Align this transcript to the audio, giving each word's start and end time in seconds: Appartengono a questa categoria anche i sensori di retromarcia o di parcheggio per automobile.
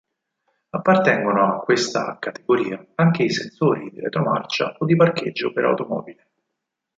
Appartengono 0.69 1.43
a 1.53 1.59
questa 1.59 2.17
categoria 2.19 2.83
anche 2.95 3.21
i 3.21 3.29
sensori 3.29 3.91
di 3.91 3.99
retromarcia 3.99 4.75
o 4.79 4.85
di 4.87 4.95
parcheggio 4.95 5.53
per 5.53 5.65
automobile. 5.65 6.27